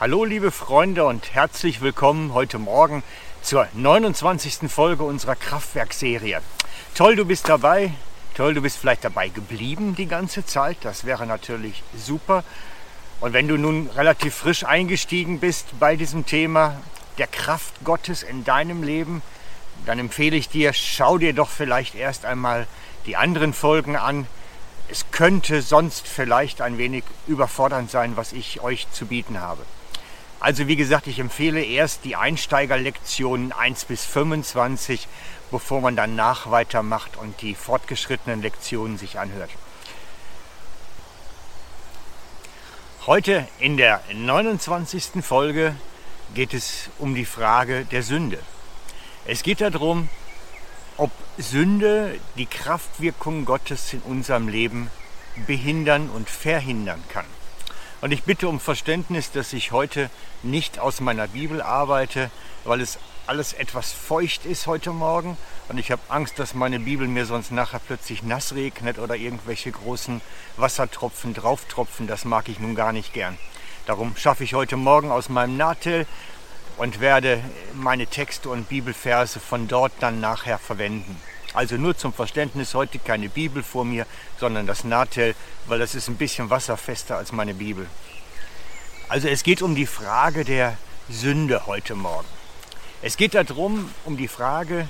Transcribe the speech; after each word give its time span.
Hallo 0.00 0.24
liebe 0.24 0.50
Freunde 0.50 1.04
und 1.04 1.34
herzlich 1.34 1.82
willkommen 1.82 2.32
heute 2.32 2.58
Morgen 2.58 3.02
zur 3.42 3.68
29. 3.74 4.70
Folge 4.72 5.02
unserer 5.02 5.36
Kraftwerkserie. 5.36 6.40
Toll, 6.94 7.16
du 7.16 7.26
bist 7.26 7.50
dabei. 7.50 7.92
Toll, 8.32 8.54
du 8.54 8.62
bist 8.62 8.78
vielleicht 8.78 9.04
dabei 9.04 9.28
geblieben 9.28 9.94
die 9.94 10.06
ganze 10.06 10.46
Zeit. 10.46 10.78
Das 10.84 11.04
wäre 11.04 11.26
natürlich 11.26 11.82
super. 11.94 12.44
Und 13.20 13.34
wenn 13.34 13.46
du 13.46 13.58
nun 13.58 13.90
relativ 13.90 14.34
frisch 14.34 14.64
eingestiegen 14.64 15.38
bist 15.38 15.78
bei 15.78 15.96
diesem 15.96 16.24
Thema 16.24 16.80
der 17.18 17.26
Kraft 17.26 17.74
Gottes 17.84 18.22
in 18.22 18.42
deinem 18.42 18.82
Leben, 18.82 19.20
dann 19.84 19.98
empfehle 19.98 20.38
ich 20.38 20.48
dir, 20.48 20.72
schau 20.72 21.18
dir 21.18 21.34
doch 21.34 21.50
vielleicht 21.50 21.94
erst 21.94 22.24
einmal 22.24 22.66
die 23.04 23.16
anderen 23.16 23.52
Folgen 23.52 23.96
an. 23.96 24.26
Es 24.88 25.10
könnte 25.10 25.60
sonst 25.60 26.08
vielleicht 26.08 26.62
ein 26.62 26.78
wenig 26.78 27.04
überfordernd 27.26 27.90
sein, 27.90 28.16
was 28.16 28.32
ich 28.32 28.62
euch 28.62 28.90
zu 28.92 29.04
bieten 29.04 29.42
habe. 29.42 29.62
Also 30.40 30.66
wie 30.66 30.76
gesagt, 30.76 31.06
ich 31.06 31.18
empfehle 31.18 31.62
erst 31.62 32.04
die 32.04 32.16
Einsteigerlektionen 32.16 33.52
1 33.52 33.84
bis 33.84 34.06
25, 34.06 35.06
bevor 35.50 35.82
man 35.82 35.96
danach 35.96 36.50
weitermacht 36.50 37.18
und 37.18 37.42
die 37.42 37.54
fortgeschrittenen 37.54 38.40
Lektionen 38.40 38.96
sich 38.96 39.18
anhört. 39.18 39.50
Heute 43.06 43.46
in 43.58 43.76
der 43.76 44.00
29. 44.14 45.22
Folge 45.22 45.74
geht 46.34 46.54
es 46.54 46.88
um 46.98 47.14
die 47.14 47.26
Frage 47.26 47.84
der 47.84 48.02
Sünde. 48.02 48.38
Es 49.26 49.42
geht 49.42 49.60
darum, 49.60 50.08
ob 50.96 51.10
Sünde 51.36 52.18
die 52.36 52.46
Kraftwirkung 52.46 53.44
Gottes 53.44 53.92
in 53.92 54.00
unserem 54.00 54.48
Leben 54.48 54.90
behindern 55.46 56.08
und 56.08 56.30
verhindern 56.30 57.02
kann. 57.10 57.26
Und 58.00 58.12
ich 58.12 58.22
bitte 58.22 58.48
um 58.48 58.60
Verständnis, 58.60 59.30
dass 59.30 59.52
ich 59.52 59.72
heute 59.72 60.08
nicht 60.42 60.78
aus 60.78 61.00
meiner 61.00 61.28
Bibel 61.28 61.60
arbeite, 61.60 62.30
weil 62.64 62.80
es 62.80 62.98
alles 63.26 63.52
etwas 63.52 63.92
feucht 63.92 64.46
ist 64.46 64.66
heute 64.66 64.90
Morgen 64.90 65.36
und 65.68 65.78
ich 65.78 65.92
habe 65.92 66.02
Angst, 66.08 66.38
dass 66.38 66.54
meine 66.54 66.80
Bibel 66.80 67.06
mir 67.06 67.26
sonst 67.26 67.52
nachher 67.52 67.78
plötzlich 67.78 68.22
nass 68.22 68.54
regnet 68.54 68.98
oder 68.98 69.14
irgendwelche 69.14 69.70
großen 69.70 70.20
Wassertropfen 70.56 71.34
drauftropfen. 71.34 72.06
Das 72.06 72.24
mag 72.24 72.48
ich 72.48 72.58
nun 72.58 72.74
gar 72.74 72.92
nicht 72.92 73.12
gern. 73.12 73.38
Darum 73.86 74.16
schaffe 74.16 74.44
ich 74.44 74.54
heute 74.54 74.76
Morgen 74.76 75.12
aus 75.12 75.28
meinem 75.28 75.56
Nahtell 75.58 76.06
und 76.78 77.00
werde 77.00 77.44
meine 77.74 78.06
Texte 78.06 78.48
und 78.48 78.68
Bibelverse 78.68 79.38
von 79.38 79.68
dort 79.68 79.92
dann 80.00 80.20
nachher 80.20 80.58
verwenden. 80.58 81.20
Also 81.52 81.76
nur 81.76 81.96
zum 81.96 82.12
Verständnis, 82.12 82.74
heute 82.74 83.00
keine 83.00 83.28
Bibel 83.28 83.62
vor 83.62 83.84
mir, 83.84 84.06
sondern 84.38 84.66
das 84.66 84.84
Nahtell, 84.84 85.34
weil 85.66 85.80
das 85.80 85.94
ist 85.94 86.08
ein 86.08 86.16
bisschen 86.16 86.48
wasserfester 86.48 87.16
als 87.16 87.32
meine 87.32 87.54
Bibel. 87.54 87.86
Also 89.08 89.26
es 89.26 89.42
geht 89.42 89.60
um 89.60 89.74
die 89.74 89.86
Frage 89.86 90.44
der 90.44 90.76
Sünde 91.08 91.66
heute 91.66 91.96
Morgen. 91.96 92.28
Es 93.02 93.16
geht 93.16 93.34
darum, 93.34 93.92
um 94.04 94.16
die 94.16 94.28
Frage, 94.28 94.86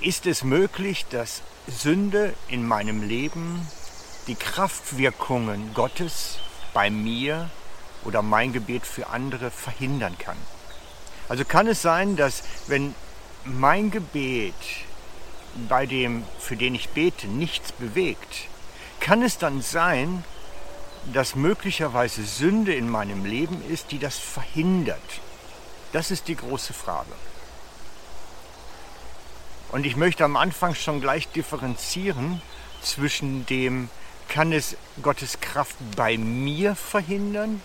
ist 0.00 0.26
es 0.26 0.44
möglich, 0.44 1.04
dass 1.10 1.42
Sünde 1.66 2.32
in 2.48 2.66
meinem 2.66 3.06
Leben 3.06 3.66
die 4.26 4.34
Kraftwirkungen 4.34 5.74
Gottes 5.74 6.38
bei 6.72 6.88
mir 6.88 7.50
oder 8.04 8.22
mein 8.22 8.54
Gebet 8.54 8.86
für 8.86 9.08
andere 9.08 9.50
verhindern 9.50 10.16
kann? 10.18 10.36
Also 11.28 11.44
kann 11.44 11.66
es 11.66 11.82
sein, 11.82 12.16
dass 12.16 12.42
wenn 12.66 12.94
mein 13.44 13.90
Gebet 13.90 14.54
bei 15.68 15.86
dem, 15.86 16.24
für 16.38 16.56
den 16.56 16.74
ich 16.74 16.88
bete, 16.90 17.26
nichts 17.26 17.72
bewegt, 17.72 18.48
kann 19.00 19.22
es 19.22 19.38
dann 19.38 19.62
sein, 19.62 20.24
dass 21.12 21.34
möglicherweise 21.34 22.24
Sünde 22.24 22.74
in 22.74 22.88
meinem 22.88 23.24
Leben 23.24 23.62
ist, 23.70 23.92
die 23.92 23.98
das 23.98 24.18
verhindert? 24.18 25.00
Das 25.92 26.10
ist 26.10 26.28
die 26.28 26.36
große 26.36 26.72
Frage. 26.72 27.12
Und 29.72 29.86
ich 29.86 29.96
möchte 29.96 30.24
am 30.24 30.36
Anfang 30.36 30.74
schon 30.74 31.00
gleich 31.00 31.28
differenzieren 31.28 32.40
zwischen 32.82 33.46
dem, 33.46 33.88
kann 34.28 34.52
es 34.52 34.76
Gottes 35.02 35.40
Kraft 35.40 35.76
bei 35.96 36.18
mir 36.18 36.74
verhindern 36.74 37.60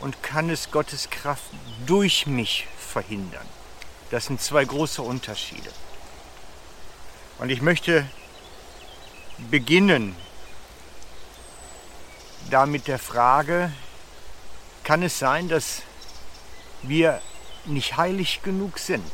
und 0.00 0.22
kann 0.22 0.50
es 0.50 0.70
Gottes 0.70 1.10
Kraft 1.10 1.50
durch 1.86 2.26
mich 2.26 2.66
verhindern. 2.78 3.46
Das 4.10 4.26
sind 4.26 4.40
zwei 4.40 4.64
große 4.64 5.02
Unterschiede. 5.02 5.70
Und 7.38 7.50
ich 7.50 7.60
möchte 7.60 8.06
beginnen 9.50 10.16
da 12.50 12.64
mit 12.64 12.86
der 12.86 12.98
Frage, 12.98 13.72
kann 14.84 15.02
es 15.02 15.18
sein, 15.18 15.48
dass 15.48 15.82
wir 16.82 17.20
nicht 17.64 17.96
heilig 17.96 18.42
genug 18.42 18.78
sind, 18.78 19.10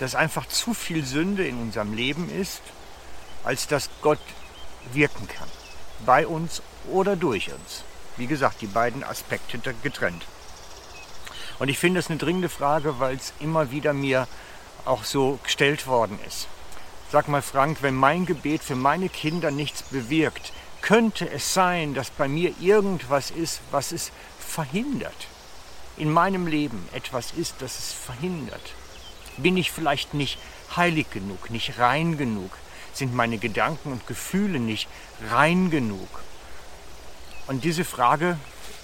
dass 0.00 0.14
einfach 0.14 0.46
zu 0.48 0.74
viel 0.74 1.04
Sünde 1.04 1.46
in 1.46 1.60
unserem 1.60 1.92
Leben 1.92 2.30
ist, 2.30 2.62
als 3.44 3.66
dass 3.66 3.90
Gott 4.02 4.20
wirken 4.92 5.28
kann, 5.28 5.48
bei 6.06 6.26
uns 6.26 6.62
oder 6.90 7.16
durch 7.16 7.52
uns. 7.52 7.84
Wie 8.16 8.26
gesagt, 8.26 8.62
die 8.62 8.66
beiden 8.66 9.04
Aspekte 9.04 9.58
getrennt. 9.82 10.24
Und 11.58 11.68
ich 11.68 11.78
finde 11.78 12.00
es 12.00 12.08
eine 12.08 12.18
dringende 12.18 12.48
Frage, 12.48 12.98
weil 12.98 13.16
es 13.16 13.32
immer 13.40 13.70
wieder 13.70 13.92
mir 13.92 14.26
auch 14.84 15.04
so 15.04 15.38
gestellt 15.42 15.86
worden 15.86 16.18
ist. 16.26 16.48
Sag 17.10 17.26
mal, 17.26 17.40
Frank, 17.40 17.78
wenn 17.80 17.94
mein 17.94 18.26
Gebet 18.26 18.62
für 18.62 18.76
meine 18.76 19.08
Kinder 19.08 19.50
nichts 19.50 19.82
bewirkt, 19.82 20.52
könnte 20.82 21.28
es 21.30 21.54
sein, 21.54 21.94
dass 21.94 22.10
bei 22.10 22.28
mir 22.28 22.52
irgendwas 22.60 23.30
ist, 23.30 23.60
was 23.70 23.92
es 23.92 24.12
verhindert. 24.38 25.26
In 25.96 26.12
meinem 26.12 26.46
Leben 26.46 26.86
etwas 26.92 27.32
ist, 27.32 27.56
das 27.60 27.78
es 27.78 27.92
verhindert. 27.94 28.74
Bin 29.38 29.56
ich 29.56 29.72
vielleicht 29.72 30.12
nicht 30.12 30.38
heilig 30.76 31.10
genug, 31.10 31.48
nicht 31.48 31.78
rein 31.78 32.18
genug? 32.18 32.50
Sind 32.92 33.14
meine 33.14 33.38
Gedanken 33.38 33.92
und 33.92 34.06
Gefühle 34.06 34.60
nicht 34.60 34.86
rein 35.30 35.70
genug? 35.70 36.08
Und 37.46 37.64
diese 37.64 37.86
Frage 37.86 38.38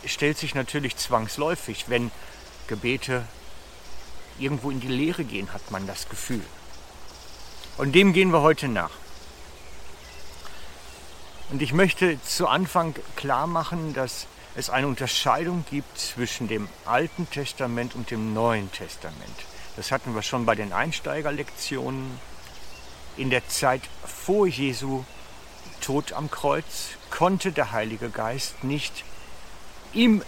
stellt 0.07 0.39
sich 0.39 0.55
natürlich 0.55 0.97
zwangsläufig, 0.97 1.85
wenn 1.89 2.11
Gebete 2.69 3.27
irgendwo 4.39 4.71
in 4.71 4.81
die 4.81 4.89
Leere 4.89 5.25
gehen, 5.25 5.53
hat 5.53 5.71
man 5.71 5.87
das 5.87 6.09
Gefühl. 6.09 6.43
Und 7.77 7.95
dem 7.95 8.13
gehen 8.13 8.33
wir 8.33 8.43
heute 8.43 8.69
nach. 8.69 8.91
Und 11.51 11.61
ich 11.61 11.73
möchte 11.73 12.23
zu 12.23 12.47
Anfang 12.47 12.95
klar 13.17 13.47
machen, 13.47 13.95
dass 13.95 14.27
es 14.55 14.71
eine 14.71 14.87
Unterscheidung 14.87 15.65
gibt 15.69 15.99
zwischen 15.99 16.47
dem 16.47 16.69
Alten 16.85 17.29
Testament 17.31 17.95
und 17.95 18.11
dem 18.11 18.33
Neuen 18.33 18.71
Testament. 18.71 19.37
Das 19.77 19.91
hatten 19.91 20.15
wir 20.15 20.23
schon 20.23 20.47
bei 20.47 20.55
den 20.55 20.73
Einsteigerlektionen. 20.73 22.19
In 23.17 23.31
der 23.31 23.49
Zeit 23.49 23.83
vor 24.05 24.47
Jesu 24.47 25.05
Tod 25.81 26.13
am 26.13 26.31
Kreuz 26.31 26.91
konnte 27.11 27.53
der 27.53 27.73
Heilige 27.73 28.09
Geist 28.09 28.65
nicht 28.65 29.05
ihm 29.93 30.23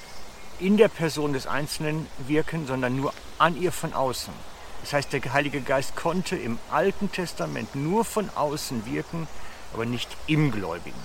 in 0.59 0.77
der 0.77 0.89
Person 0.89 1.33
des 1.33 1.47
Einzelnen 1.47 2.07
wirken, 2.27 2.67
sondern 2.67 2.97
nur 2.97 3.13
an 3.39 3.61
ihr 3.61 3.73
von 3.73 3.93
außen. 3.93 4.33
Das 4.82 4.92
heißt, 4.92 5.12
der 5.12 5.32
Heilige 5.32 5.60
Geist 5.60 5.97
konnte 5.97 6.37
im 6.37 6.59
Alten 6.70 7.10
Testament 7.10 7.75
nur 7.75 8.04
von 8.04 8.31
außen 8.34 8.87
wirken, 8.87 9.26
aber 9.72 9.84
nicht 9.84 10.09
im 10.26 10.53
Gläubigen. 10.53 11.00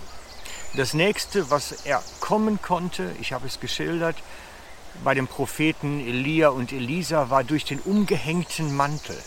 Das 0.76 0.94
nächste, 0.94 1.50
was 1.50 1.72
er 1.86 2.02
kommen 2.20 2.62
konnte, 2.62 3.14
ich 3.20 3.34
habe 3.34 3.48
es 3.48 3.60
geschildert, 3.60 4.16
bei 5.04 5.14
den 5.14 5.28
Propheten 5.28 6.00
Elia 6.00 6.50
und 6.50 6.72
Elisa 6.72 7.30
war 7.30 7.44
durch 7.44 7.66
den 7.66 7.80
umgehängten 7.80 8.76
Mantel. 8.76 9.18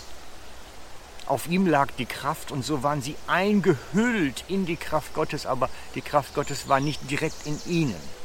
Auf 1.27 1.49
ihm 1.49 1.67
lag 1.67 1.91
die 1.99 2.07
Kraft 2.07 2.53
und 2.53 2.65
so 2.65 2.83
waren 2.83 3.03
sie 3.03 3.17
eingehüllt 3.27 4.45
in 4.49 4.67
die 4.67 4.77
Kraft 4.77 5.15
Gottes, 5.15 5.47
aber 5.47 5.71
die 5.95 6.03
Kraft 6.03 6.35
Gottes 6.35 6.69
war 6.69 6.81
nicht 6.81 7.11
direkt 7.11 7.47
in 7.47 7.59
ihnen 7.67 8.24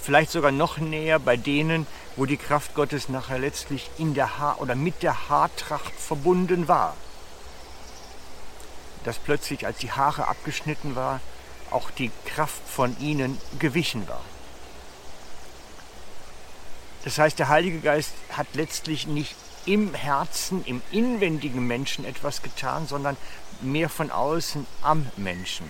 vielleicht 0.00 0.30
sogar 0.30 0.52
noch 0.52 0.78
näher 0.78 1.18
bei 1.18 1.36
denen, 1.36 1.86
wo 2.16 2.26
die 2.26 2.36
Kraft 2.36 2.74
Gottes 2.74 3.08
nachher 3.08 3.38
letztlich 3.38 3.90
in 3.98 4.14
der 4.14 4.38
Haar 4.38 4.60
oder 4.60 4.74
mit 4.74 5.02
der 5.02 5.28
Haartracht 5.28 5.94
verbunden 5.94 6.68
war. 6.68 6.96
Dass 9.04 9.18
plötzlich, 9.18 9.66
als 9.66 9.78
die 9.78 9.92
Haare 9.92 10.28
abgeschnitten 10.28 10.96
war, 10.96 11.20
auch 11.70 11.90
die 11.90 12.10
Kraft 12.24 12.62
von 12.66 12.98
ihnen 13.00 13.38
gewichen 13.58 14.08
war. 14.08 14.22
Das 17.04 17.18
heißt, 17.18 17.38
der 17.38 17.48
Heilige 17.48 17.78
Geist 17.78 18.12
hat 18.32 18.48
letztlich 18.54 19.06
nicht 19.06 19.36
im 19.64 19.94
Herzen, 19.94 20.64
im 20.64 20.82
inwendigen 20.90 21.66
Menschen 21.66 22.04
etwas 22.04 22.42
getan, 22.42 22.86
sondern 22.86 23.16
mehr 23.60 23.88
von 23.88 24.10
außen 24.10 24.66
am 24.82 25.06
Menschen. 25.16 25.68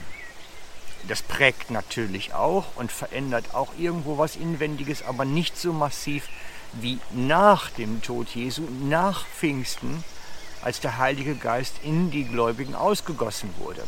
Das 1.09 1.23
prägt 1.23 1.71
natürlich 1.71 2.35
auch 2.35 2.65
und 2.77 2.91
verändert 2.91 3.55
auch 3.55 3.73
irgendwo 3.79 4.19
was 4.19 4.37
Inwendiges, 4.37 5.05
aber 5.05 5.25
nicht 5.25 5.57
so 5.57 5.73
massiv 5.73 6.29
wie 6.73 6.99
nach 7.13 7.71
dem 7.71 8.03
Tod 8.03 8.29
Jesu, 8.31 8.63
nach 8.83 9.25
Pfingsten, 9.27 10.03
als 10.63 10.81
der 10.81 10.99
Heilige 10.99 11.37
Geist 11.37 11.77
in 11.83 12.11
die 12.11 12.25
Gläubigen 12.25 12.75
ausgegossen 12.75 13.55
wurde. 13.59 13.85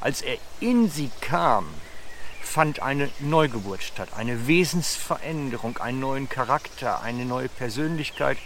Als 0.00 0.22
er 0.22 0.36
in 0.60 0.90
sie 0.90 1.10
kam, 1.20 1.66
fand 2.42 2.80
eine 2.80 3.10
Neugeburt 3.20 3.82
statt, 3.82 4.08
eine 4.16 4.46
Wesensveränderung, 4.46 5.78
einen 5.78 6.00
neuen 6.00 6.28
Charakter, 6.28 7.00
eine 7.00 7.24
neue 7.24 7.48
Persönlichkeit, 7.48 8.38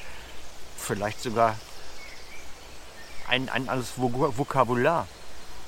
vielleicht 0.77 1.23
sogar 1.23 1.57
ein, 3.29 3.49
ein 3.49 3.69
anderes 3.69 3.93
Vokabular, 3.97 5.09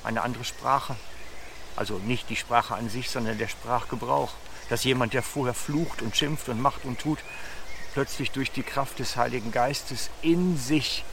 eine 0.03 0.21
andere 0.21 0.43
Sprache. 0.43 0.95
Also 1.75 1.97
nicht 1.99 2.29
die 2.29 2.35
Sprache 2.35 2.75
an 2.75 2.89
sich, 2.89 3.09
sondern 3.09 3.37
der 3.37 3.47
Sprachgebrauch. 3.47 4.33
Dass 4.69 4.83
jemand, 4.83 5.13
der 5.13 5.23
vorher 5.23 5.53
flucht 5.53 6.01
und 6.01 6.15
schimpft 6.15 6.47
und 6.49 6.61
macht 6.61 6.85
und 6.85 6.99
tut, 6.99 7.19
plötzlich 7.93 8.31
durch 8.31 8.51
die 8.51 8.63
Kraft 8.63 8.99
des 8.99 9.17
Heiligen 9.17 9.51
Geistes 9.51 10.09
in 10.21 10.57
sich 10.57 11.03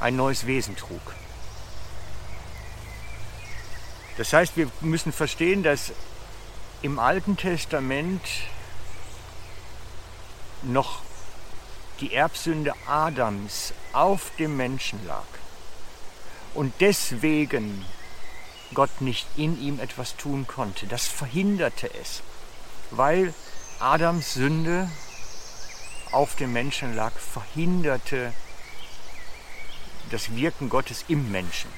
ein 0.00 0.16
neues 0.16 0.46
Wesen 0.46 0.76
trug. 0.76 1.00
Das 4.16 4.32
heißt, 4.32 4.56
wir 4.56 4.70
müssen 4.80 5.12
verstehen, 5.12 5.62
dass 5.62 5.92
im 6.82 6.98
Alten 6.98 7.36
Testament 7.36 8.22
noch 10.62 11.02
die 12.00 12.14
Erbsünde 12.14 12.74
Adams 12.86 13.72
auf 13.92 14.30
dem 14.38 14.56
Menschen 14.56 15.04
lag 15.06 15.24
und 16.54 16.72
deswegen 16.80 17.84
Gott 18.74 19.00
nicht 19.00 19.26
in 19.36 19.60
ihm 19.60 19.80
etwas 19.80 20.16
tun 20.16 20.46
konnte. 20.46 20.86
Das 20.86 21.06
verhinderte 21.06 21.92
es, 22.00 22.22
weil 22.90 23.34
Adams 23.80 24.34
Sünde 24.34 24.88
auf 26.12 26.36
dem 26.36 26.52
Menschen 26.52 26.94
lag, 26.94 27.12
verhinderte 27.12 28.32
das 30.10 30.34
Wirken 30.34 30.68
Gottes 30.68 31.04
im 31.08 31.30
Menschen. 31.30 31.70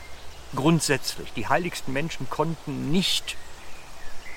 Grundsätzlich. 0.54 1.32
Die 1.34 1.48
heiligsten 1.48 1.92
Menschen 1.92 2.28
konnten 2.28 2.90
nicht 2.90 3.36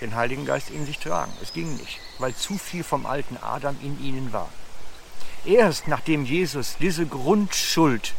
den 0.01 0.15
Heiligen 0.15 0.45
Geist 0.45 0.69
in 0.69 0.85
sich 0.85 0.99
tragen. 0.99 1.31
Es 1.41 1.53
ging 1.53 1.75
nicht, 1.75 1.99
weil 2.19 2.35
zu 2.35 2.57
viel 2.57 2.83
vom 2.83 3.05
alten 3.05 3.37
Adam 3.37 3.77
in 3.81 4.01
ihnen 4.03 4.33
war. 4.33 4.49
Erst 5.45 5.87
nachdem 5.87 6.25
Jesus 6.25 6.75
diese 6.79 7.05
Grundschuld 7.05 8.13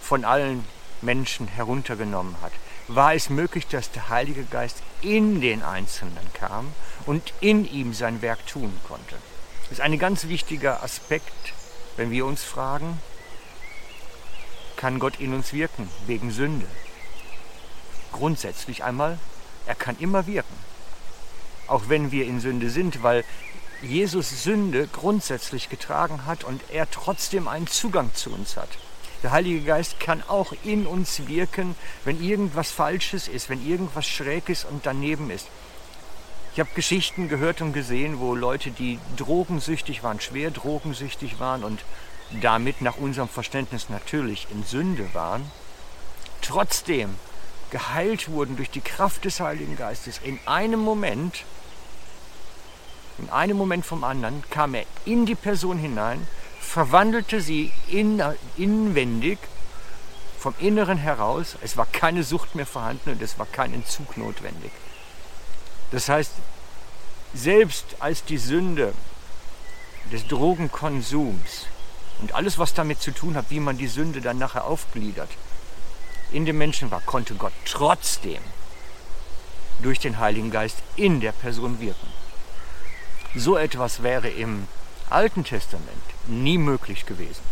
von 0.00 0.24
allen 0.24 0.64
Menschen 1.02 1.48
heruntergenommen 1.48 2.36
hat, 2.40 2.52
war 2.88 3.14
es 3.14 3.30
möglich, 3.30 3.66
dass 3.66 3.90
der 3.90 4.08
Heilige 4.08 4.44
Geist 4.44 4.82
in 5.02 5.40
den 5.40 5.62
Einzelnen 5.62 6.32
kam 6.34 6.72
und 7.04 7.32
in 7.40 7.70
ihm 7.70 7.94
sein 7.94 8.22
Werk 8.22 8.46
tun 8.46 8.72
konnte. 8.86 9.16
Das 9.62 9.72
ist 9.72 9.80
ein 9.80 9.98
ganz 9.98 10.28
wichtiger 10.28 10.82
Aspekt, 10.82 11.52
wenn 11.96 12.10
wir 12.10 12.26
uns 12.26 12.44
fragen, 12.44 13.00
kann 14.76 14.98
Gott 14.98 15.18
in 15.18 15.34
uns 15.34 15.52
wirken 15.52 15.88
wegen 16.06 16.30
Sünde? 16.30 16.66
Grundsätzlich 18.12 18.84
einmal, 18.84 19.18
er 19.66 19.74
kann 19.74 19.96
immer 19.98 20.26
wirken, 20.26 20.54
auch 21.66 21.88
wenn 21.88 22.12
wir 22.12 22.26
in 22.26 22.40
Sünde 22.40 22.70
sind, 22.70 23.02
weil 23.02 23.24
Jesus 23.82 24.42
Sünde 24.42 24.86
grundsätzlich 24.86 25.68
getragen 25.68 26.24
hat 26.26 26.44
und 26.44 26.62
er 26.70 26.90
trotzdem 26.90 27.48
einen 27.48 27.66
Zugang 27.66 28.14
zu 28.14 28.32
uns 28.32 28.56
hat. 28.56 28.68
Der 29.26 29.32
Heilige 29.32 29.62
Geist 29.62 29.98
kann 29.98 30.22
auch 30.28 30.52
in 30.62 30.86
uns 30.86 31.26
wirken, 31.26 31.74
wenn 32.04 32.22
irgendwas 32.22 32.70
Falsches 32.70 33.26
ist, 33.26 33.50
wenn 33.50 33.66
irgendwas 33.66 34.06
schräg 34.06 34.48
ist 34.48 34.64
und 34.64 34.86
daneben 34.86 35.30
ist. 35.30 35.48
Ich 36.52 36.60
habe 36.60 36.70
Geschichten 36.76 37.28
gehört 37.28 37.60
und 37.60 37.72
gesehen, 37.72 38.20
wo 38.20 38.36
Leute, 38.36 38.70
die 38.70 39.00
drogensüchtig 39.16 40.04
waren, 40.04 40.20
schwer 40.20 40.52
drogensüchtig 40.52 41.40
waren 41.40 41.64
und 41.64 41.80
damit 42.40 42.82
nach 42.82 42.98
unserem 42.98 43.28
Verständnis 43.28 43.88
natürlich 43.88 44.46
in 44.52 44.62
Sünde 44.62 45.12
waren, 45.12 45.50
trotzdem 46.40 47.16
geheilt 47.72 48.28
wurden 48.28 48.54
durch 48.54 48.70
die 48.70 48.80
Kraft 48.80 49.24
des 49.24 49.40
Heiligen 49.40 49.74
Geistes. 49.74 50.20
In 50.22 50.38
einem 50.46 50.78
Moment, 50.78 51.42
in 53.18 53.28
einem 53.30 53.56
Moment 53.56 53.84
vom 53.84 54.04
anderen, 54.04 54.44
kam 54.50 54.74
er 54.74 54.84
in 55.04 55.26
die 55.26 55.34
Person 55.34 55.78
hinein, 55.78 56.28
verwandelte 56.60 57.40
sie 57.40 57.72
in, 57.88 58.22
inwendig, 58.56 59.38
vom 60.38 60.54
Inneren 60.58 60.98
heraus. 60.98 61.56
Es 61.62 61.76
war 61.76 61.86
keine 61.86 62.22
Sucht 62.22 62.54
mehr 62.54 62.66
vorhanden 62.66 63.10
und 63.10 63.22
es 63.22 63.38
war 63.38 63.46
kein 63.46 63.74
Entzug 63.74 64.16
notwendig. 64.16 64.70
Das 65.90 66.08
heißt, 66.08 66.32
selbst 67.34 67.96
als 67.98 68.24
die 68.24 68.38
Sünde 68.38 68.92
des 70.12 70.26
Drogenkonsums 70.26 71.66
und 72.20 72.34
alles, 72.34 72.58
was 72.58 72.74
damit 72.74 73.00
zu 73.00 73.10
tun 73.10 73.36
hat, 73.36 73.46
wie 73.50 73.60
man 73.60 73.78
die 73.78 73.88
Sünde 73.88 74.20
dann 74.20 74.38
nachher 74.38 74.64
aufgliedert, 74.64 75.30
in 76.32 76.44
dem 76.44 76.58
Menschen 76.58 76.90
war, 76.90 77.00
konnte 77.00 77.34
Gott 77.34 77.52
trotzdem 77.64 78.40
durch 79.82 79.98
den 79.98 80.18
Heiligen 80.18 80.50
Geist 80.50 80.78
in 80.96 81.20
der 81.20 81.32
Person 81.32 81.80
wirken. 81.80 82.06
So 83.34 83.56
etwas 83.56 84.02
wäre 84.02 84.28
im 84.28 84.66
Alten 85.10 85.44
Testament 85.44 86.02
nie 86.26 86.58
möglich 86.58 87.06
gewesen. 87.06 87.42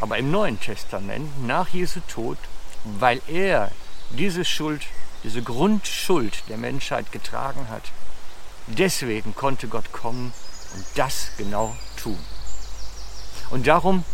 Aber 0.00 0.16
im 0.18 0.30
Neuen 0.30 0.60
Testament, 0.60 1.46
nach 1.46 1.68
Jesu 1.68 2.00
Tod, 2.08 2.38
weil 2.84 3.20
er 3.26 3.70
diese 4.10 4.44
Schuld, 4.44 4.82
diese 5.24 5.42
Grundschuld 5.42 6.44
der 6.48 6.56
Menschheit 6.56 7.12
getragen 7.12 7.68
hat, 7.68 7.82
deswegen 8.66 9.34
konnte 9.34 9.68
Gott 9.68 9.92
kommen 9.92 10.32
und 10.74 10.84
das 10.94 11.32
genau 11.36 11.76
tun. 12.02 12.18
Und 13.50 13.66
darum, 13.66 14.04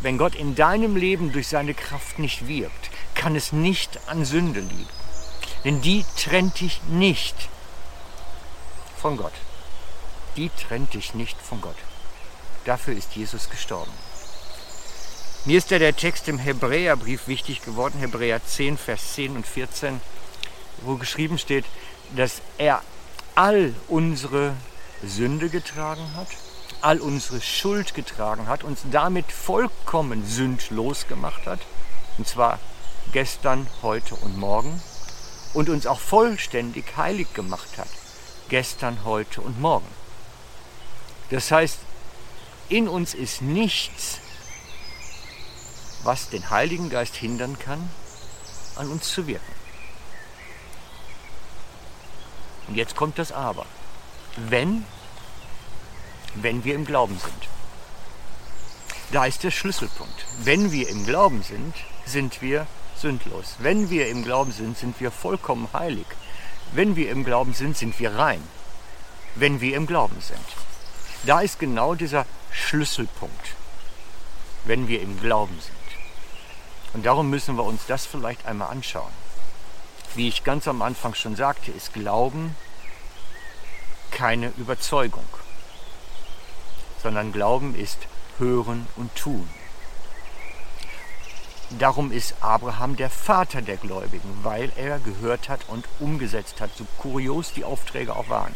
wenn 0.00 0.18
Gott 0.18 0.34
in 0.34 0.54
deinem 0.56 0.96
Leben 0.96 1.32
durch 1.32 1.48
seine 1.48 1.74
Kraft 1.74 2.18
nicht 2.18 2.48
wirkt, 2.48 2.90
kann 3.14 3.36
es 3.36 3.52
nicht 3.52 4.00
an 4.08 4.24
Sünde 4.24 4.60
liegen. 4.60 4.88
Denn 5.64 5.80
die 5.80 6.04
trennt 6.18 6.60
dich 6.60 6.82
nicht 6.88 7.48
von 8.96 9.16
Gott. 9.16 9.32
Die 10.36 10.48
trennt 10.48 10.94
dich 10.94 11.14
nicht 11.14 11.36
von 11.40 11.60
Gott. 11.60 11.76
Dafür 12.64 12.94
ist 12.94 13.14
Jesus 13.14 13.50
gestorben. 13.50 13.92
Mir 15.44 15.58
ist 15.58 15.70
ja 15.70 15.78
der 15.78 15.96
Text 15.96 16.28
im 16.28 16.38
Hebräerbrief 16.38 17.26
wichtig 17.26 17.62
geworden, 17.62 17.98
Hebräer 17.98 18.44
10, 18.44 18.78
Vers 18.78 19.14
10 19.14 19.36
und 19.36 19.46
14, 19.46 20.00
wo 20.82 20.96
geschrieben 20.96 21.36
steht, 21.36 21.64
dass 22.16 22.40
er 22.58 22.80
all 23.34 23.74
unsere 23.88 24.54
Sünde 25.02 25.48
getragen 25.48 26.14
hat, 26.14 26.28
all 26.80 27.00
unsere 27.00 27.40
Schuld 27.40 27.94
getragen 27.94 28.46
hat, 28.46 28.62
uns 28.62 28.82
damit 28.90 29.32
vollkommen 29.32 30.24
sündlos 30.24 31.08
gemacht 31.08 31.46
hat, 31.46 31.60
und 32.18 32.28
zwar 32.28 32.58
gestern, 33.12 33.66
heute 33.82 34.14
und 34.14 34.38
morgen, 34.38 34.80
und 35.54 35.68
uns 35.68 35.86
auch 35.86 36.00
vollständig 36.00 36.96
heilig 36.96 37.34
gemacht 37.34 37.76
hat, 37.76 37.88
gestern, 38.48 39.04
heute 39.04 39.40
und 39.40 39.60
morgen. 39.60 40.01
Das 41.32 41.50
heißt, 41.50 41.78
in 42.68 42.88
uns 42.88 43.14
ist 43.14 43.40
nichts, 43.40 44.18
was 46.02 46.28
den 46.28 46.50
Heiligen 46.50 46.90
Geist 46.90 47.16
hindern 47.16 47.58
kann, 47.58 47.88
an 48.76 48.90
uns 48.90 49.08
zu 49.08 49.26
wirken. 49.26 49.54
Und 52.68 52.74
jetzt 52.74 52.96
kommt 52.96 53.18
das 53.18 53.32
Aber. 53.32 53.64
Wenn, 54.36 54.84
wenn 56.34 56.64
wir 56.64 56.74
im 56.74 56.84
Glauben 56.84 57.18
sind. 57.18 57.48
Da 59.10 59.24
ist 59.24 59.42
der 59.42 59.50
Schlüsselpunkt. 59.50 60.26
Wenn 60.44 60.70
wir 60.70 60.86
im 60.90 61.06
Glauben 61.06 61.42
sind, 61.42 61.74
sind 62.04 62.42
wir 62.42 62.66
sündlos. 62.94 63.54
Wenn 63.58 63.88
wir 63.88 64.08
im 64.08 64.22
Glauben 64.22 64.52
sind, 64.52 64.76
sind 64.76 65.00
wir 65.00 65.10
vollkommen 65.10 65.66
heilig. 65.72 66.06
Wenn 66.72 66.94
wir 66.94 67.10
im 67.10 67.24
Glauben 67.24 67.54
sind, 67.54 67.78
sind 67.78 67.98
wir 67.98 68.16
rein. 68.16 68.42
Wenn 69.34 69.62
wir 69.62 69.76
im 69.78 69.86
Glauben 69.86 70.20
sind. 70.20 70.71
Da 71.24 71.40
ist 71.40 71.60
genau 71.60 71.94
dieser 71.94 72.26
Schlüsselpunkt, 72.50 73.54
wenn 74.64 74.88
wir 74.88 75.00
im 75.00 75.20
Glauben 75.20 75.58
sind. 75.60 75.76
Und 76.94 77.06
darum 77.06 77.30
müssen 77.30 77.56
wir 77.56 77.64
uns 77.64 77.86
das 77.86 78.06
vielleicht 78.06 78.44
einmal 78.44 78.70
anschauen. 78.70 79.12
Wie 80.14 80.28
ich 80.28 80.44
ganz 80.44 80.66
am 80.66 80.82
Anfang 80.82 81.14
schon 81.14 81.36
sagte, 81.36 81.70
ist 81.70 81.94
Glauben 81.94 82.56
keine 84.10 84.52
Überzeugung, 84.58 85.24
sondern 87.02 87.32
Glauben 87.32 87.74
ist 87.74 87.98
Hören 88.38 88.86
und 88.96 89.14
Tun. 89.14 89.48
Darum 91.78 92.12
ist 92.12 92.34
Abraham 92.40 92.96
der 92.96 93.08
Vater 93.08 93.62
der 93.62 93.78
Gläubigen, 93.78 94.40
weil 94.42 94.70
er 94.76 94.98
gehört 94.98 95.48
hat 95.48 95.60
und 95.68 95.86
umgesetzt 96.00 96.60
hat, 96.60 96.70
so 96.76 96.86
kurios 96.98 97.52
die 97.54 97.64
Aufträge 97.64 98.14
auch 98.14 98.28
waren. 98.28 98.54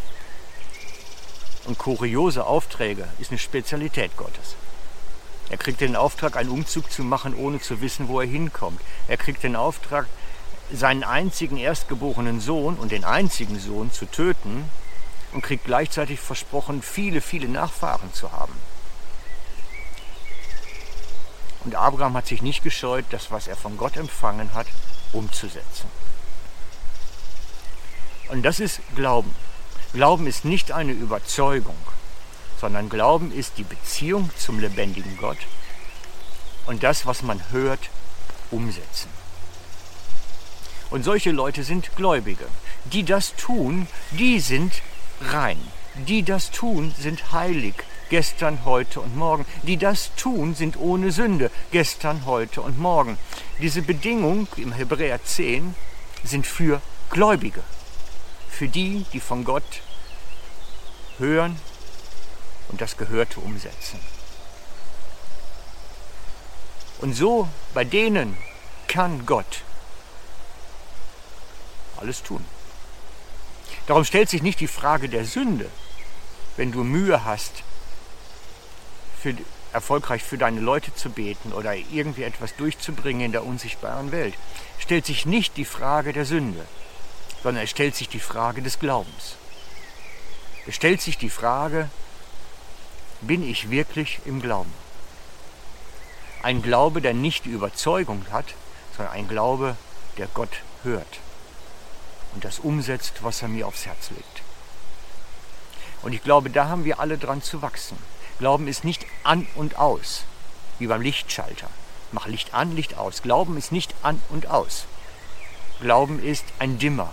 Und 1.66 1.78
kuriose 1.78 2.46
Aufträge 2.46 3.08
ist 3.18 3.30
eine 3.30 3.38
Spezialität 3.38 4.16
Gottes. 4.16 4.54
Er 5.49 5.58
kriegt 5.58 5.80
den 5.80 5.96
Auftrag, 5.96 6.37
einen 6.37 6.50
Umzug 6.50 6.90
zu 6.90 7.02
machen, 7.02 7.35
ohne 7.35 7.61
zu 7.61 7.80
wissen, 7.80 8.08
wo 8.08 8.20
er 8.20 8.26
hinkommt. 8.26 8.80
Er 9.08 9.16
kriegt 9.16 9.42
den 9.42 9.56
Auftrag, 9.56 10.06
seinen 10.73 11.04
einzigen 11.04 11.56
erstgeborenen 11.56 12.40
Sohn 12.40 12.76
und 12.76 12.92
den 12.92 13.04
einzigen 13.04 13.58
Sohn 13.58 13.92
zu 13.92 14.06
töten 14.06 14.68
und 15.32 15.42
kriegt 15.42 15.64
gleichzeitig 15.64 16.20
versprochen, 16.20 16.82
viele, 16.82 17.20
viele 17.20 17.49
Nachfahren 17.49 18.12
zu 18.12 18.32
haben. 18.32 18.54
Und 21.64 21.75
Abraham 21.75 22.16
hat 22.16 22.26
sich 22.26 22.42
nicht 22.42 22.62
gescheut, 22.62 23.06
das, 23.11 23.32
was 23.32 23.49
er 23.49 23.56
von 23.56 23.76
Gott 23.76 23.96
empfangen 23.96 24.54
hat, 24.54 24.66
umzusetzen. 25.12 25.90
Und 28.28 28.42
das 28.44 28.61
ist 28.61 28.80
Glauben. 28.94 29.35
Glauben 29.92 30.26
ist 30.26 30.44
nicht 30.44 30.72
eine 30.72 30.92
Überzeugung, 30.92 31.76
sondern 32.60 32.88
Glauben 32.88 33.32
ist 33.32 33.58
die 33.58 33.64
Beziehung 33.64 34.30
zum 34.36 34.60
lebendigen 34.60 35.16
Gott 35.16 35.38
und 36.66 36.82
das, 36.82 37.06
was 37.06 37.22
man 37.22 37.40
hört, 37.50 37.90
umsetzen. 38.50 39.08
Und 40.90 41.04
solche 41.04 41.32
Leute 41.32 41.62
sind 41.62 41.96
Gläubige. 41.96 42.46
Die 42.84 43.04
das 43.04 43.34
tun, 43.34 43.88
die 44.12 44.40
sind 44.40 44.72
rein. 45.20 45.58
Die 46.06 46.22
das 46.22 46.50
tun, 46.50 46.94
sind 46.98 47.32
heilig. 47.32 47.74
Gestern, 48.08 48.64
heute 48.64 49.00
und 49.00 49.16
morgen. 49.16 49.46
Die 49.64 49.76
das 49.76 50.14
tun, 50.14 50.54
sind 50.54 50.76
ohne 50.76 51.10
Sünde. 51.10 51.50
Gestern, 51.72 52.24
heute 52.24 52.60
und 52.60 52.78
morgen. 52.78 53.18
Diese 53.60 53.82
Bedingung 53.82 54.46
im 54.56 54.72
Hebräer 54.72 55.24
10 55.24 55.74
sind 56.22 56.46
für 56.46 56.80
Gläubige. 57.10 57.62
Für 58.56 58.68
die, 58.68 59.04
die 59.12 59.20
von 59.20 59.44
Gott 59.44 59.82
hören 61.18 61.60
und 62.68 62.80
das 62.80 62.96
Gehörte 62.96 63.40
umsetzen. 63.40 64.00
Und 67.02 67.14
so 67.14 67.48
bei 67.75 67.84
denen 67.84 68.34
kann 68.88 69.26
Gott 69.26 69.62
alles 71.98 72.22
tun. 72.22 72.42
Darum 73.86 74.04
stellt 74.04 74.30
sich 74.30 74.42
nicht 74.42 74.60
die 74.60 74.68
Frage 74.68 75.10
der 75.10 75.26
Sünde, 75.26 75.68
wenn 76.56 76.72
du 76.72 76.82
Mühe 76.82 77.26
hast, 77.26 77.62
für, 79.20 79.34
erfolgreich 79.75 80.22
für 80.22 80.38
deine 80.38 80.60
Leute 80.60 80.94
zu 80.94 81.10
beten 81.10 81.52
oder 81.52 81.75
irgendwie 81.75 82.22
etwas 82.22 82.56
durchzubringen 82.56 83.26
in 83.26 83.32
der 83.32 83.44
unsichtbaren 83.44 84.12
Welt. 84.12 84.34
Stellt 84.78 85.04
sich 85.04 85.26
nicht 85.26 85.58
die 85.58 85.66
Frage 85.66 86.14
der 86.14 86.25
Sünde, 86.25 86.66
sondern 87.42 87.64
es 87.64 87.70
stellt 87.70 87.94
sich 87.94 88.08
die 88.08 88.20
Frage 88.20 88.62
des 88.62 88.78
Glaubens. 88.78 89.36
Es 90.66 90.74
stellt 90.74 91.00
sich 91.00 91.16
die 91.18 91.30
Frage, 91.30 91.88
bin 93.20 93.48
ich 93.48 93.70
wirklich 93.70 94.20
im 94.24 94.42
Glauben? 94.42 94.72
Ein 96.42 96.62
Glaube, 96.62 97.00
der 97.00 97.14
nicht 97.14 97.44
die 97.44 97.50
Überzeugung 97.50 98.24
hat, 98.30 98.54
sondern 98.96 99.14
ein 99.14 99.28
Glaube, 99.28 99.76
der 100.18 100.26
Gott 100.28 100.62
hört 100.82 101.20
und 102.34 102.44
das 102.44 102.58
umsetzt, 102.58 103.22
was 103.22 103.42
er 103.42 103.48
mir 103.48 103.66
aufs 103.66 103.86
Herz 103.86 104.10
legt. 104.10 104.42
Und 106.02 106.12
ich 106.12 106.22
glaube, 106.22 106.50
da 106.50 106.68
haben 106.68 106.84
wir 106.84 107.00
alle 107.00 107.18
dran 107.18 107.42
zu 107.42 107.62
wachsen. 107.62 107.96
Glauben 108.38 108.68
ist 108.68 108.84
nicht 108.84 109.06
an 109.24 109.46
und 109.54 109.78
aus, 109.78 110.24
wie 110.78 110.86
beim 110.86 111.00
Lichtschalter. 111.00 111.68
Mach 112.12 112.26
Licht 112.26 112.54
an, 112.54 112.76
Licht 112.76 112.96
aus. 112.96 113.22
Glauben 113.22 113.56
ist 113.56 113.72
nicht 113.72 113.94
an 114.02 114.20
und 114.28 114.48
aus. 114.48 114.84
Glauben 115.80 116.22
ist 116.22 116.44
ein 116.58 116.78
Dimmer. 116.78 117.12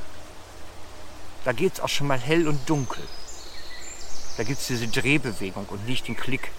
Da 1.46 1.52
geht 1.52 1.74
es 1.74 1.80
auch 1.80 1.90
schon 1.90 2.08
mal 2.08 2.20
hell 2.20 2.48
und 2.48 2.70
dunkel. 2.70 3.04
Da 4.38 4.44
gibt 4.44 4.60
es 4.60 4.68
diese 4.68 4.88
Drehbewegung 4.88 5.66
und 5.70 5.88
nicht 5.88 6.08
den 6.08 6.18
Klick. 6.18 6.52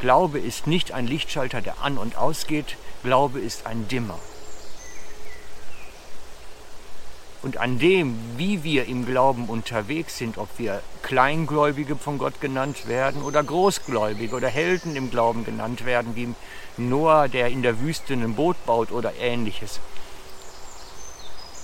Glaube 0.00 0.38
ist 0.38 0.66
nicht 0.66 0.92
ein 0.92 1.06
Lichtschalter, 1.06 1.62
der 1.62 1.80
an 1.80 1.96
und 1.96 2.16
ausgeht. 2.16 2.76
Glaube 3.02 3.40
ist 3.40 3.66
ein 3.66 3.88
Dimmer. 3.88 4.18
Und 7.42 7.58
an 7.58 7.78
dem, 7.78 8.18
wie 8.36 8.64
wir 8.64 8.86
im 8.86 9.06
Glauben 9.06 9.48
unterwegs 9.48 10.18
sind, 10.18 10.36
ob 10.36 10.48
wir 10.58 10.82
Kleingläubige 11.02 11.94
von 11.94 12.18
Gott 12.18 12.40
genannt 12.40 12.88
werden 12.88 13.22
oder 13.22 13.42
Großgläubige 13.44 14.34
oder 14.34 14.48
Helden 14.48 14.96
im 14.96 15.10
Glauben 15.10 15.44
genannt 15.44 15.84
werden, 15.84 16.16
wie 16.16 16.34
Noah, 16.76 17.28
der 17.28 17.48
in 17.48 17.62
der 17.62 17.80
Wüste 17.80 18.14
ein 18.14 18.34
Boot 18.34 18.56
baut 18.66 18.90
oder 18.90 19.14
ähnliches, 19.14 19.78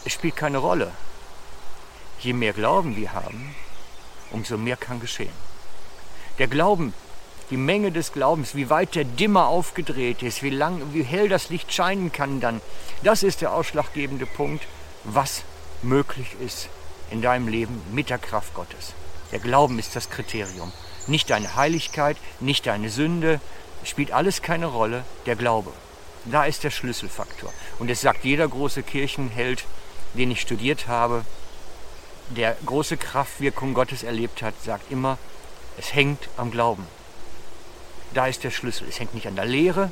es 0.04 0.12
spielt 0.12 0.36
keine 0.36 0.58
Rolle. 0.58 0.92
Je 2.22 2.32
mehr 2.32 2.52
Glauben 2.52 2.96
wir 2.96 3.12
haben, 3.12 3.54
umso 4.30 4.56
mehr 4.56 4.76
kann 4.76 5.00
geschehen. 5.00 5.32
Der 6.38 6.46
Glauben, 6.46 6.94
die 7.50 7.56
Menge 7.56 7.90
des 7.90 8.12
Glaubens, 8.12 8.54
wie 8.54 8.70
weit 8.70 8.94
der 8.94 9.04
Dimmer 9.04 9.48
aufgedreht 9.48 10.22
ist, 10.22 10.42
wie 10.42 10.50
lang, 10.50 10.80
wie 10.92 11.02
hell 11.02 11.28
das 11.28 11.50
Licht 11.50 11.72
scheinen 11.72 12.12
kann 12.12 12.40
dann, 12.40 12.60
das 13.02 13.24
ist 13.24 13.40
der 13.40 13.52
ausschlaggebende 13.52 14.26
Punkt, 14.26 14.66
was 15.02 15.42
möglich 15.82 16.36
ist 16.40 16.68
in 17.10 17.22
deinem 17.22 17.48
Leben 17.48 17.82
mit 17.92 18.08
der 18.08 18.18
Kraft 18.18 18.54
Gottes. 18.54 18.94
Der 19.32 19.40
Glauben 19.40 19.80
ist 19.80 19.96
das 19.96 20.08
Kriterium. 20.08 20.72
Nicht 21.08 21.28
deine 21.30 21.56
Heiligkeit, 21.56 22.16
nicht 22.38 22.66
deine 22.66 22.88
Sünde, 22.88 23.40
spielt 23.82 24.12
alles 24.12 24.42
keine 24.42 24.66
Rolle, 24.66 25.04
der 25.26 25.34
Glaube. 25.34 25.72
Da 26.24 26.44
ist 26.44 26.62
der 26.62 26.70
Schlüsselfaktor. 26.70 27.52
Und 27.80 27.90
es 27.90 28.00
sagt 28.00 28.24
jeder 28.24 28.46
große 28.46 28.84
Kirchenheld, 28.84 29.64
den 30.14 30.30
ich 30.30 30.40
studiert 30.40 30.86
habe, 30.86 31.24
der 32.34 32.56
große 32.64 32.96
Kraftwirkung 32.96 33.74
Gottes 33.74 34.02
erlebt 34.02 34.42
hat, 34.42 34.54
sagt 34.62 34.90
immer, 34.90 35.18
es 35.78 35.94
hängt 35.94 36.28
am 36.36 36.50
Glauben. 36.50 36.86
Da 38.14 38.26
ist 38.26 38.44
der 38.44 38.50
Schlüssel. 38.50 38.86
Es 38.88 39.00
hängt 39.00 39.14
nicht 39.14 39.26
an 39.26 39.36
der 39.36 39.46
Lehre, 39.46 39.90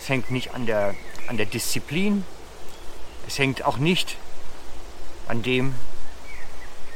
es 0.00 0.08
hängt 0.08 0.30
nicht 0.30 0.54
an 0.54 0.66
der, 0.66 0.94
an 1.28 1.36
der 1.36 1.46
Disziplin, 1.46 2.24
es 3.26 3.38
hängt 3.38 3.64
auch 3.64 3.76
nicht 3.76 4.16
an 5.28 5.42
dem, 5.42 5.74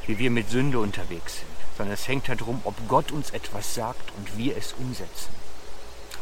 wie 0.07 0.19
wir 0.19 0.31
mit 0.31 0.51
Sünde 0.51 0.79
unterwegs 0.79 1.37
sind, 1.37 1.49
sondern 1.77 1.95
es 1.95 2.09
hängt 2.09 2.29
darum, 2.29 2.61
ob 2.65 2.75
Gott 2.89 3.13
uns 3.13 3.31
etwas 3.31 3.75
sagt 3.75 4.13
und 4.17 4.37
wir 4.39 4.57
es 4.57 4.73
umsetzen. 4.73 5.33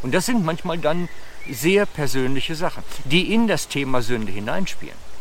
Und 0.03 0.13
das 0.13 0.27
sind 0.27 0.45
manchmal 0.45 0.79
dann 0.79 1.09
sehr 1.49 1.87
persönliche 1.87 2.55
Sachen, 2.55 2.83
die 3.05 3.33
in 3.33 3.47
das 3.47 3.69
Thema 3.69 4.03
Sünde 4.03 4.33
hineinspielen. 4.33 5.12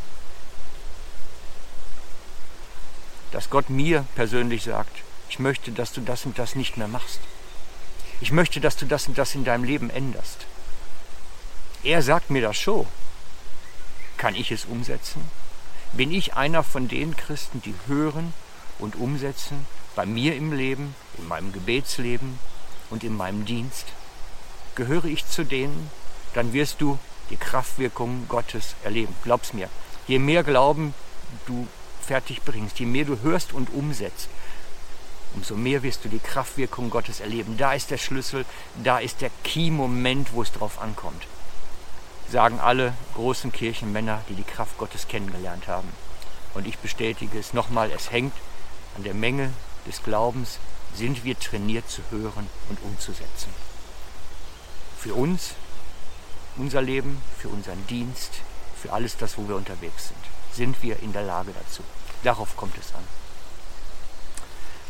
Dass 3.31 3.49
Gott 3.49 3.69
mir 3.69 4.05
persönlich 4.15 4.63
sagt, 4.63 5.03
ich 5.29 5.39
möchte, 5.39 5.71
dass 5.71 5.93
du 5.93 6.01
das 6.01 6.25
und 6.25 6.37
das 6.37 6.55
nicht 6.55 6.77
mehr 6.77 6.87
machst. 6.87 7.19
Ich 8.19 8.31
möchte, 8.31 8.59
dass 8.59 8.75
du 8.75 8.85
das 8.85 9.07
und 9.07 9.17
das 9.17 9.35
in 9.35 9.45
deinem 9.45 9.63
Leben 9.63 9.89
änderst. 9.89 10.45
Er 11.83 12.01
sagt 12.01 12.29
mir 12.29 12.41
das 12.41 12.57
schon. 12.57 12.85
Kann 14.17 14.35
ich 14.35 14.51
es 14.51 14.65
umsetzen? 14.65 15.21
bin 15.93 16.11
ich 16.11 16.35
einer 16.35 16.63
von 16.63 16.87
den 16.87 17.15
Christen, 17.15 17.61
die 17.61 17.75
hören 17.87 18.33
und 18.79 18.95
umsetzen, 18.95 19.65
bei 19.95 20.05
mir 20.05 20.35
im 20.35 20.53
Leben, 20.53 20.95
in 21.17 21.27
meinem 21.27 21.51
Gebetsleben 21.51 22.39
und 22.89 23.03
in 23.03 23.15
meinem 23.15 23.45
Dienst. 23.45 23.87
Gehöre 24.75 25.05
ich 25.05 25.27
zu 25.27 25.43
denen, 25.43 25.89
dann 26.33 26.53
wirst 26.53 26.79
du 26.79 26.97
die 27.29 27.35
Kraftwirkung 27.35 28.25
Gottes 28.29 28.75
erleben. 28.83 29.13
Glaub's 29.23 29.53
mir. 29.53 29.69
Je 30.07 30.19
mehr 30.19 30.43
Glauben 30.43 30.93
du 31.45 31.67
fertig 32.01 32.41
bringst, 32.43 32.79
je 32.79 32.85
mehr 32.85 33.05
du 33.05 33.19
hörst 33.21 33.53
und 33.53 33.69
umsetzt, 33.73 34.29
umso 35.35 35.55
mehr 35.55 35.83
wirst 35.83 36.03
du 36.03 36.09
die 36.09 36.19
Kraftwirkung 36.19 36.89
Gottes 36.89 37.19
erleben. 37.19 37.57
Da 37.57 37.73
ist 37.73 37.91
der 37.91 37.97
Schlüssel, 37.97 38.45
da 38.83 38.99
ist 38.99 39.21
der 39.21 39.31
Key-Moment, 39.43 40.33
wo 40.33 40.41
es 40.41 40.51
drauf 40.51 40.81
ankommt 40.81 41.25
sagen 42.31 42.59
alle 42.59 42.93
großen 43.15 43.51
Kirchenmänner, 43.51 44.23
die 44.29 44.35
die 44.35 44.43
Kraft 44.43 44.77
Gottes 44.77 45.07
kennengelernt 45.07 45.67
haben. 45.67 45.89
Und 46.53 46.65
ich 46.65 46.77
bestätige 46.77 47.37
es 47.37 47.53
nochmal, 47.53 47.91
es 47.91 48.11
hängt 48.11 48.33
an 48.95 49.03
der 49.03 49.13
Menge 49.13 49.51
des 49.85 50.01
Glaubens, 50.03 50.57
sind 50.95 51.23
wir 51.23 51.37
trainiert 51.39 51.89
zu 51.89 52.01
hören 52.09 52.47
und 52.69 52.81
umzusetzen. 52.83 53.49
Für 54.97 55.13
uns, 55.13 55.51
unser 56.57 56.81
Leben, 56.81 57.21
für 57.37 57.49
unseren 57.49 57.85
Dienst, 57.87 58.41
für 58.81 58.93
alles 58.93 59.17
das, 59.17 59.37
wo 59.37 59.47
wir 59.47 59.55
unterwegs 59.55 60.09
sind, 60.09 60.19
sind 60.53 60.81
wir 60.83 60.99
in 61.01 61.13
der 61.13 61.23
Lage 61.23 61.51
dazu. 61.53 61.83
Darauf 62.23 62.55
kommt 62.57 62.77
es 62.77 62.93
an. 62.93 63.03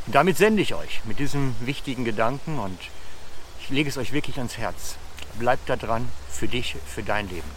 Und 0.06 0.16
damit 0.16 0.38
sende 0.38 0.62
ich 0.62 0.74
euch 0.74 1.02
mit 1.06 1.20
diesem 1.20 1.56
wichtigen 1.60 2.06
Gedanken 2.06 2.60
und 2.60 2.80
ich 3.60 3.70
lege 3.70 3.90
es 3.90 3.98
euch 3.98 4.14
wirklich 4.14 4.38
ans 4.38 4.58
Herz 4.58 4.96
bleib 5.38 5.66
da 5.66 5.76
dran 5.76 6.10
für 6.30 6.48
dich, 6.48 6.76
für 6.86 7.04
dein 7.04 7.30
Leben. 7.30 7.50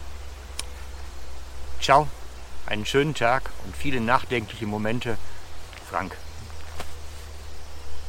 Ciao, 1.80 2.08
einen 2.66 2.86
schönen 2.86 3.14
Tag 3.14 3.50
und 3.64 3.76
viele 3.76 4.00
nachdenkliche 4.00 4.66
Momente. 4.66 5.18
Frank. 5.88 6.16